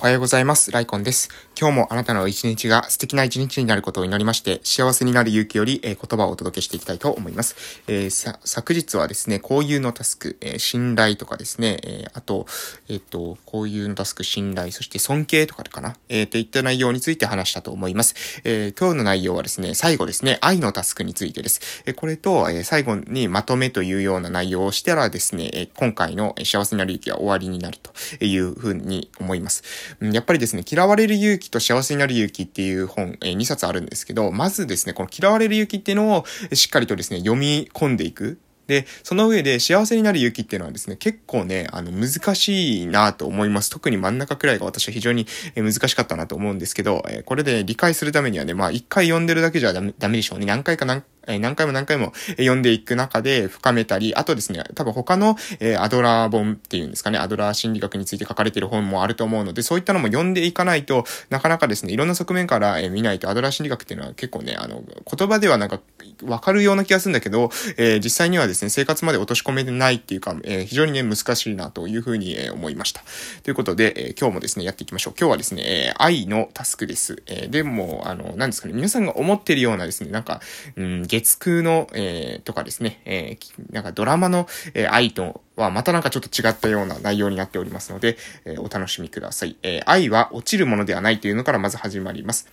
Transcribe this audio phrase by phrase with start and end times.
[0.00, 0.72] おはようございます。
[0.72, 1.28] ライコンです。
[1.60, 7.82] 今日もあなたの一日が素敵な一日になることを祈りまして、幸せになる勇気より、えー、言葉をお届けしていきたいと思います。
[7.86, 12.46] えー、さ、昨日はですね、交友のタスク、えー、信頼とかですね、えあと、
[12.88, 18.14] えっ、と、交友のタスク、信頼、そして尊敬とかかな、えー、といった内容について話したと思います。
[18.44, 21.82] え今日の内容はですね、最後ですね、愛のタスクについてです。
[21.84, 29.89] えこれと、え最後にまとめというような内容をしたらですね、え今回の幸せになる勇気は終わりになるというふうに思います。
[30.00, 36.24] やっぱりですね、嫌われる勇気と幸せになる勇気っていう本、えー、2冊あるんですけど、まずですね、この嫌われる勇気っていうのを
[36.54, 38.38] しっかりとですね、読み込んでいく。
[38.70, 43.70] で、その上で幸せになる勇気っていうのはですね、結構ね、あの、難しいなと思います。
[43.70, 50.46] 特に真ん中くらいが私は非常に難しかったなと思うんですけど、これで理解するためにはね、まあ一回読んでるだけじゃダメでしょうね。
[50.46, 65.80] 何回か何え何回も何回も読んでいく中で深めたり、あとですね、多分他の、えアドラー本っていうんですかね、アドラー心理学について書かれている本もあると思うので、そういったのも読んでいかないとなかなかですね、いろんな側面から、え見ないとアドラー心理学っていうのは結構ね、あの、言葉ではなんか
[66.24, 73.02] わかるような気がするんだけど、えー、実際にはですね、生活まで落とし込めてないっていうか、えー、非常にね、難しいなというふうに、えー、思いました。
[73.42, 75.14] ということで、え今日もですね、やっていきましょう。
[75.18, 77.22] 今日はですね、え愛のタスクです。
[77.26, 80.40] えでも、あの、なんですかね、皆さんが思ってるようなですね、なんか、
[80.76, 89.56] うん、月9の、えー、とかですね、えー、なんかドラマの、えー、愛とはまたなんかちょっと違ったような内容になっておりますので、えー、お楽しみください。
[89.62, 92.48] え、愛は落ちるものではないというのからまず始まります。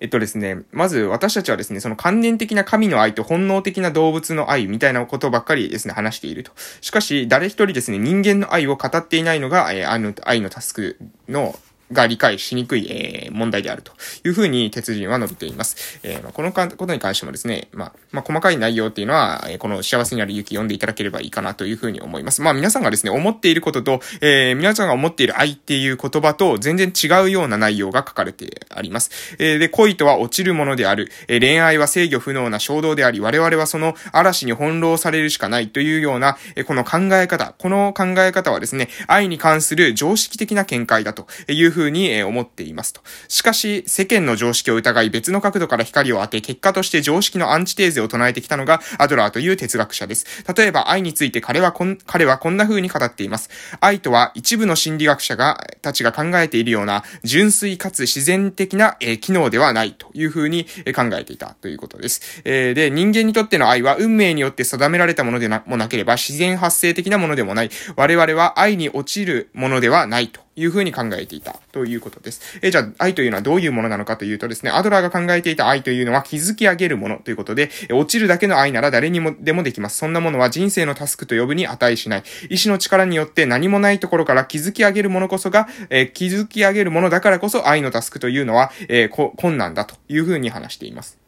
[0.00, 6.52] えっとですね、まず私たちはですね、その観念的な神の愛と本能的な動物の愛みたいなことばっかりですね、話していると。
[6.80, 11.58] しかし、誰一人ですね、人間の愛を語っていないのが、えー、あの、愛のタスクの
[11.92, 13.92] が理解しにくい、えー、問題であると
[14.24, 16.00] いうふうに鉄人は述べています。
[16.02, 22.42] えー、まあ、このことに関してもですね、まあ、まあ、細かい内容っていうのは、えー、この幸せになる勇気読んでいただければいいかなというふうに思います。
[22.42, 29.36] まあ、皆さんがですね、思っていることと、えー、皆さんが思っている愛っていう言葉と全然違うような内容が書かれてあります。
[29.38, 31.10] えー、で、恋とは落ちるものである。
[31.28, 43.00] えー、恋愛は制御不能な衝動であり、我々はその嵐に翻弄されるしかないというような、えー、この考え方、この考え方はですね、愛に関する常識的な見解だというふうに、えー、思っていますと。
[43.28, 50.26] しかし、世間の常識を疑い別の角度から光を当て、結果として常識のアンチテーゼを唱えてきたのがアドラーという哲学者です。
[50.54, 53.48] 例えば、愛について彼はこん、彼はこんな風に語っています。
[53.80, 60.64] 愛とは一部の心理学者が、たちが考えているような純粋かつ自然的な、え、機能ではないという風に
[60.94, 62.42] 考えていたということです。
[62.44, 67.70] え、で、人間にとっての愛は運命によって定められたものでもなければ自然発生的なものでもない。
[67.96, 72.58] 我々は愛に落ちるものではないというふうに考えていたということです。
[72.62, 79.98] えじゃあ、愛というのはどういうものなのかというとですね、アドラーが考えていた愛というのは築き上げるものということで、落ちるだけの愛なら誰にもでもできます。
[79.98, 82.22] そんなものは人生のタスクと呼ぶに値しない。
[82.50, 91.18] 意志の力によって何もないところから築き上げるものこそが、えー、築き上げるものだからこそ愛のタスクというのは、えー、困難だというふうに話しています。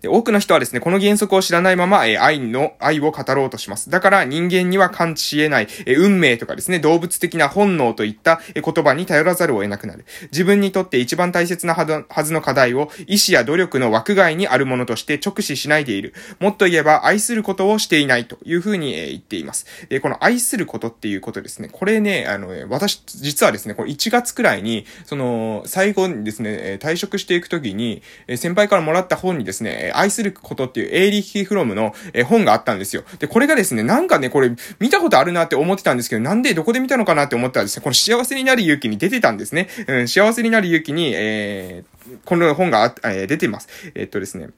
[0.00, 3.90] で、多くの人はですね、この原則を知らないまま、え、愛の、愛を語ろうとします。
[3.90, 10.06] だから人間には感知し得ない、え、運命とかですね、動物的な本能といった、え、言葉に頼らざるを得なくなる。
[10.32, 16.14] 自分にとって一番大切なはずの課題を、意志や努力の枠外にあるものとして直視しないでいる。
[16.38, 19.66] もっと言えば、愛することをしていないというふうに、え、言っています。
[19.90, 21.68] で、この愛することっていうことですね。
[21.70, 28.02] これね、あの、私、実はですね、これ1月くらいに、その、最後にですね、退職していくときに、
[28.36, 33.02] 先輩からもらった本にですね、愛することっていうエーリヒ・フロムの、え本があったんですよ。
[33.18, 39.68] で、これがですね、なんかね、これ見たことあるなって思ってたんですけど、なんでどこで見たのかなって思ったらですね、この幸せになる勇気に出てたんですね。
[39.86, 43.68] うん、幸せになる勇気に、えー、この本が、えー、出てます。
[43.94, 44.48] えー、っとですね。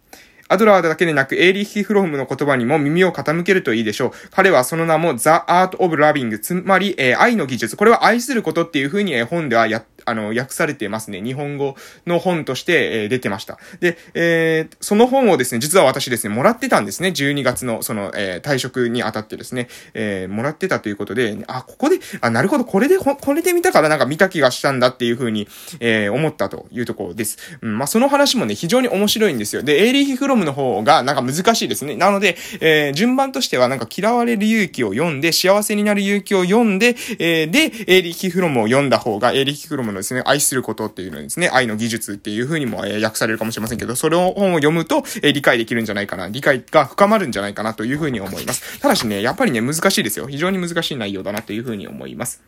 [0.53, 4.11] アドラーだけでなく、エーリッヒ・フロムの言葉にも耳を傾けるといいでしょう。
[4.31, 7.77] 彼はその名も The Art of Loving、つまり、えー、愛の技術。
[7.79, 11.23] これは愛することっていう風に、えー、本ではや、あの、訳されてますね。
[11.23, 11.77] 日本語
[12.07, 13.59] の本として、えー、出てました。
[13.81, 17.09] で、えー、その本をですね、実は私ですね、もらってたんですね。
[17.11, 25.49] 12月の、その、えー、退職にあたってですね、え、もらってたということで、あ、ここで、あ、なるほど、これで、これで見たからなんか見た気がしたんだっていう風に、
[25.81, 27.39] え、思ったというところです。
[27.61, 29.63] うん、まあ、その話もね、非常に面白いんですよ。
[29.63, 31.97] で、エーリーヒ・フロムの方が、なんか難しいですね。
[31.97, 48.81] なので、え、順番としては、なんか嫌われる勇気を読んで、幸せになる勇気を読んで、え、で、エーリーヒ・フロムを読んだ方が、エーリーヒ・フロムのですね、愛することっていうのですね、愛の技術っていうふうにも、訳されるかもしれませんけど、それを本を読むと、え理解できるんじゃないかな、理解が深まるんじゃないかなというふうに思います。
[48.81, 50.27] ただしね、やっぱりね、難しいですよ。
[50.27, 52.43] 非常に難しい内容だなというふうに思います。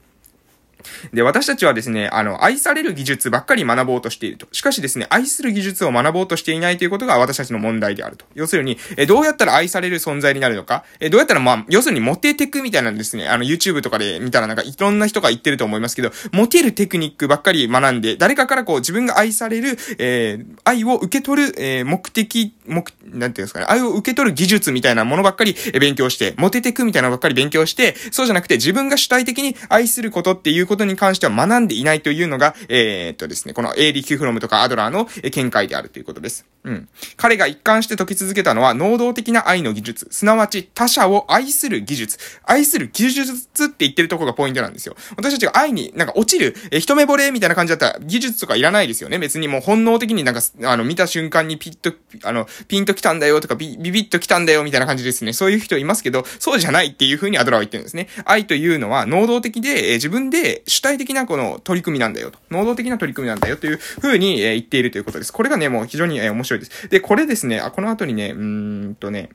[1.12, 4.46] で、私たちはですね、あの、愛される技術ばっかり学ぼうとしていると。
[4.52, 8.24] しかしですね、愛する技術を学ぼうとしていないということが私たちの問題であると。
[8.34, 36.46] 要するに、えどうやったら愛される存在になるのか、えどうやったら、まあ、要するにモテテクみたいなんですね、あの、YouTube とかで見たらなんかいろんな人が言ってると思いますけど、モテるテクニックばっかり学んで、誰かからこう自分が愛される、えー、愛を受け取る、えー、目的、目、なんていうんですかね、愛を受け取る技術みたいなものばっかり勉強して、モテテクみたいなのばっかり勉強して、そうじゃなくて自分が主体的に愛することっていうことことに関しては学んでいないというのが、えー、っとですね、このエーリキュフロムとかアドラーの見解であるということです。
[36.64, 36.88] うん。
[37.16, 44.96] 彼が一貫して解き続けたのは、能動的な愛の技術、すなわち他者を愛する技術、愛する技術って言ってるところがポイントなんですよ。
[45.16, 49.18] 私たちが愛になんか落ちる、え、一目惚れみたいな感じだったら技術とかいらないですよね。
[49.18, 51.92] 別にもう本能的になんか、あの、見た瞬間にピッと、
[52.22, 55.32] あの、ピンと来たんだよとかビビビッと来たんだよみたいな感じですね。
[55.32, 58.08] そういう人いますけど、そうじゃないっていう風にアドラーは言ってるんですね。
[58.24, 62.38] 愛というのは能動的で、え自分で主体的なこの取り組みなんだよと。
[62.50, 65.32] 能動的な取り組みなんだよという風に、え言っているということです。
[65.32, 66.88] これがね、もう非常に、え面白いです。
[66.88, 69.30] で、これですね、あ、この後にね、うーんとね、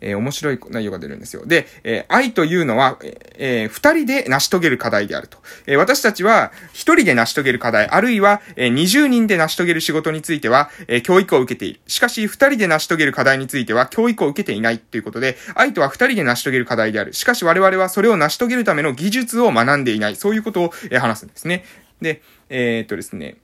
[0.00, 1.44] えー、面白い内容が出るんですよ。
[1.46, 2.98] で、えー、愛というのは、
[3.36, 5.38] えー、二人で成し遂げる課題であると。
[5.66, 11.80] えー、私たちは一人で成し遂げる課題、あるいは、えー、二十人で成し遂げる仕事については、えー、教育を受けている。
[11.86, 17.12] しかし、二人で成し遂げる課題については、教育を受けていないということで、愛とは二人で成し遂げる課題である。
[17.12, 20.16] しかし、我々はそれを成し遂げるための技術を学んでいない。
[20.16, 21.64] そういうことを、えー、話すんですね。
[22.00, 23.36] で、えー、っとですね。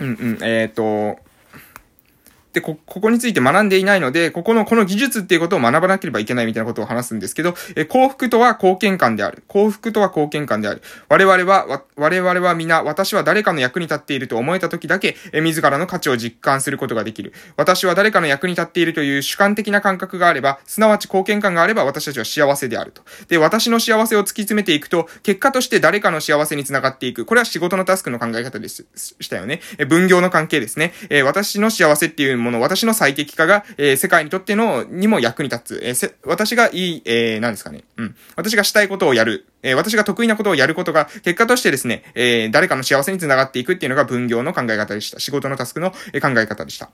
[0.00, 1.20] うんうん、えー、っと、
[2.58, 9.44] で、こ、ここについて学んでいないので、ここの、この技術っていうことを学ばなければいけないみたいなことを話すんですけど、え、幸福とは貢献感である。
[9.46, 10.82] 幸福とは貢献感である。
[11.08, 17.32] 我々は、我々は皆、私は誰かの役に立っていると思えた時だけ、え、自らの価値を実感することができる。
[17.56, 23.02] 私は誰かの役に立っているという主観的な感覚があれば、すなわち貢献感があれば私たちは幸せであると。
[23.28, 27.24] で、私の幸せを突き詰めていくと、結果として誰かの幸せにつながっていく。
[27.24, 28.84] これは仕事のタスクの考え方でし
[29.30, 29.60] たよね。
[29.78, 30.92] え、分業の関係ですね。
[31.10, 35.80] え、私の幸せっていうもの、私の最適化が、えー、世界にとっての、にも役に立つ。
[35.84, 37.84] えー、せ、私がいい、えー、何ですかね。
[37.96, 38.16] うん。
[38.36, 39.46] 私がしたいことをやる。
[39.62, 45.20] えー、私が得意なことをやることが、結果としてですね、えー、誰かの幸せにつながっていくっていうのが分業の考え方でした。
[45.20, 46.90] 仕事のタスクの、え考え方でした。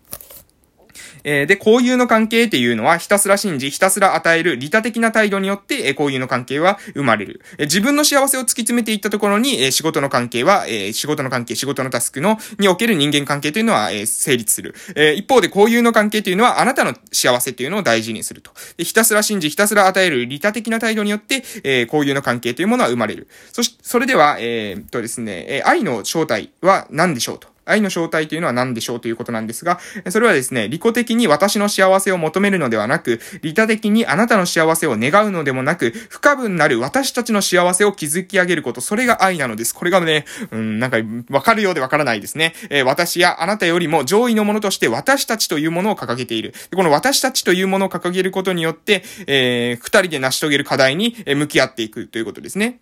[1.25, 7.41] えー、で、交友の関係っていうのは、ひたすら信じ、ひたすら与える利他的な態度によって、え、交友の関係は生まれる。
[7.59, 14.75] えー、自分の幸せを突き詰めていったところに、えー、仕事の関係は、えー、仕事の関係、仕事のタスクの、における人間関係というのは、えー、成立する。
[14.94, 18.50] えー、一方で、交友の関係というのは、あなたの幸せっていうのを大事にすると。
[18.77, 23.29] で、ひたすら信じ、ひたすら与える利他的な態度によって、えー、交友の関係というものは生まれる。
[23.53, 27.54] そし、それでは、えー、とですね、えー、愛の正体は何でしょうと。
[27.64, 29.78] 愛の正体というのは何でしょうということなんですが、
[30.11, 39.75] それはですね、利己的に私の幸せを求めるのではなく、利他的にあなたの幸せを願うのでもなく、不可分なる私たちの幸せを築き上げること、それが愛なのです。
[39.75, 40.99] これがね、うん、なんか、
[41.31, 42.55] わかるようでわからないですね。
[42.70, 46.55] えー、私やあなたよりも上位のものとして私たちというものを掲げている。
[46.75, 52.81] この私たちというものを掲げることによって、えー、二人で成し遂げる課題に向き合っていくということですね。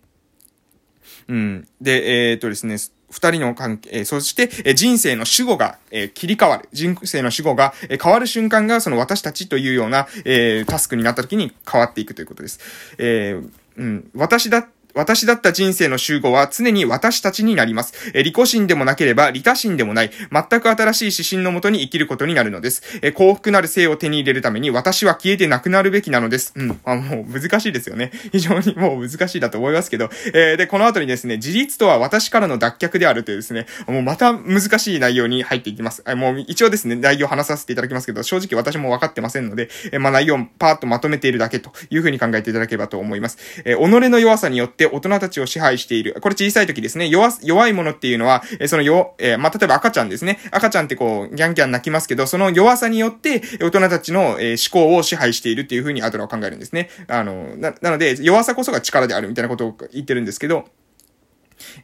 [1.27, 1.67] うん。
[1.81, 2.77] で、えー、っとですね、
[3.13, 6.67] 二人の関係、そして、人生の主語が、え切り替わる。
[6.73, 12.59] 人生の主語が、え変わる瞬間が、その私たちというような、えタスクになった時に変わっていくということです。
[12.97, 18.11] えー、うん、私だ私だった人生の集合は常に私たちになります。
[18.13, 22.83] え利己心でもなければ利他心でもない、全く新しい指針のもとに生きることになるのです。
[23.01, 26.53] え幸福なる生を手に入れるために私は消えてなくなるべきなのです。
[26.55, 26.79] うん。
[26.85, 28.11] あ、もう難しいですよね。
[28.31, 30.09] 非常にもう難しいだと思いますけど。
[30.33, 36.03] えー、で、この後にですね、自立とは私からの脱却であるというですね、もうまた難しい内容に入っていきます。
[36.07, 43.37] えもう一応ですね、内容話させていただきますけど、正直私も分かってませんので、えまあ内容をパーッとまとめているだけというふうに考えていただければと思います。
[43.65, 43.79] え己
[44.09, 46.17] の弱さによって大人たちを支配している。
[46.21, 47.09] これ小さい時ですね。
[47.09, 50.39] 弱、弱いものっていうのは、えそのよ、えー、まあ、例えば赤ちゃんですね。
[50.51, 56.89] 赤ちゃんってこう、ギャンギャン泣きますけど、その弱さによって、大人たちの、えー、思考を支配しているっていう風にアドラーは考えるんですね。
[57.07, 60.65] あの、な、なので、弱さこそが力であるみたいなことを言ってるんですけど、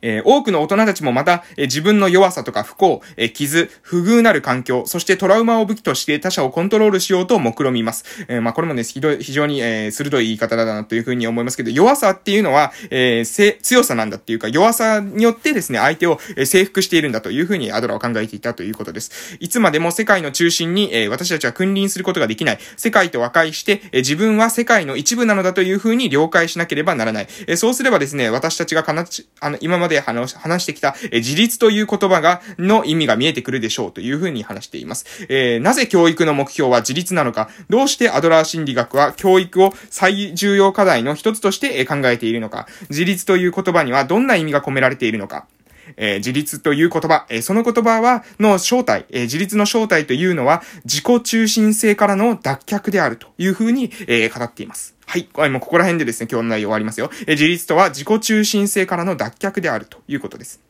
[0.02, 8.06] えー、多くの大人たちもまた、えー、自分の弱さとか不幸、えー、傷、不遇なる環境、そしてトラウマを武器として他者をコントロールしようと目論みます。
[8.28, 19.38] えまあ、これもね、ひどい、非常に、え鋭い言い方だなというふうに思いますけど、弱さっていうのは、え強さなんだっていうか、弱さによってですね、相手を、え征服しているんだというふうにアドラーは考えていたということです。
[19.40, 22.60] いつまでも世界の中心に、え私たちは君臨することができない。
[22.78, 27.28] 世界と和解して、え自分は世界の一部なのだというふうに了解しなければならない。
[27.48, 29.06] えそうすればですね、私たちがかな、
[29.40, 35.06] あの、今まで話してきた、え自立という言葉が、の意味が見えてくるでしょうというふうに話しています。
[35.30, 45.46] えー、なぜ教育の目標は自立なのか、どうしてアドラー心理学は教育を最重要課題の一つとして考えているのか、自立という言葉にはどんな意味が込められているのか、
[45.98, 54.96] えー、自立という言葉、えー、その言葉は、の正体、えー、自立の正体というのは、自己中心性からの脱却であるというふうに、え、語っています。
[55.10, 55.50] はい。
[55.50, 57.10] もうここら辺でですね、今日の内容終わりますよ。
[57.26, 60.69] え、自立とは自己中心性からの脱却であるということです。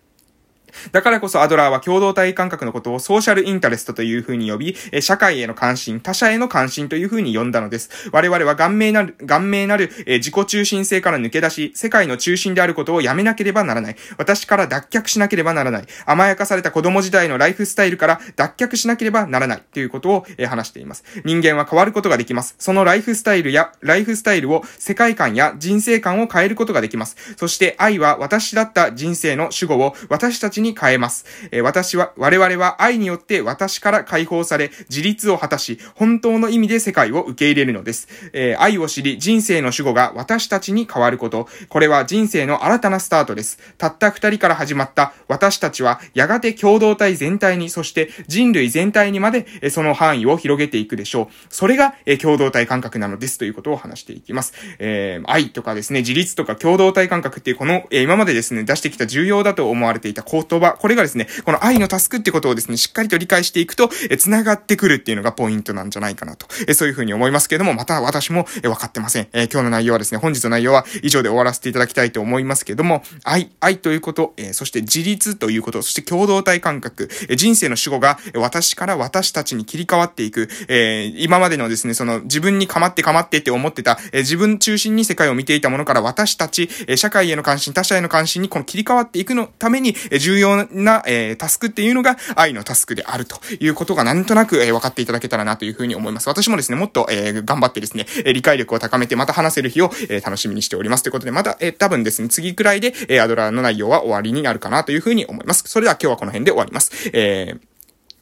[0.92, 8.10] だからこそアドラーは共同体感覚のことをソーシャルインタレストという風に呼び、社会への関心、他者への関心という風に呼んだのです。
[8.12, 13.96] 我々は顔面なる、顔面なる、え自己中心性から抜け出し、世界の中心であることをやめなければならない。
[14.18, 15.86] 私から脱却しなければならない。
[16.06, 21.04] 甘やかされた子供時代のライフスタイルから脱却しなければならないということを、え話しています。
[21.26, 22.56] 人間は変わることができます。
[22.60, 27.16] そのライフスタイルや、ライフスタイルを世界観や人生観を変えることができます。
[27.38, 31.26] そして愛は私だった人生の主語を私たちにに変えます。
[31.52, 38.08] え私は、我々は愛によって私から解放され、自立を果たし、本当の意味で世界を受け入れるのです。
[38.34, 41.48] え、愛を知り、人生の主語が私たちに変わること。
[41.70, 43.60] これは人生の新たなスタートです。
[43.78, 51.28] たった二人から始まった私たちは、やがて共同体全体に、そして人類全体にまで、えその範囲を広げていくでしょう。
[51.50, 54.54] それが、え共同体感覚なのですということを話していきます。
[54.80, 69.28] えー、愛とかですね、自立とか共同体感覚っていうこの、え今までですね、出してきた重要だと思われていた言葉、これがですね、この愛のタスクってことをですね、しっかりと理解していくと、え、繋がってくるっていうのがポイントなんじゃないかなと、え、そういうふうに思いますけれども、また私も、え、分かってません。
[69.34, 96.28] え、今日の内容はですね、本日の内容は以上で終わらせていただきたいと思いますけれども、愛、愛ということ、え、そして自立ということ、そして共同体感覚、え、人生の主語が、私から私たちに切り替わっていく、え今までのですね、その自分に構って構ってって思ってた、え自分中心に世界を見ていたものから私たち、え社会への関心、他者への関心にこの切り替わっていくのために、え重要な、えタスクっていうのが愛のタスクであるということがなんとなく、えー、分かっていただけたらなというふうに思います。
[96.30, 101.04] 私もですね、もっと、えー、頑張ってですね、え理解力を高めてまた話せる日を、えー、楽しみにしております。
[101.04, 105.64] ということで、また、えー、多分ですね、次くらいで、えー、アドラーの内容は終わりになるかなというふうに思います。
[105.68, 107.10] それでは今日はこの辺で終わります。
[107.14, 107.70] えー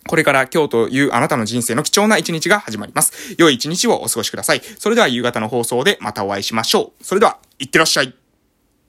[0.08, 3.36] これから今日というあなたの人生の貴重な一日が始まります。
[3.38, 4.62] 良い一日をお過ごしください。
[4.80, 7.04] それでは夕方の放送でまたお会いしましょう。
[7.04, 8.27] それでは、いってらっしゃい。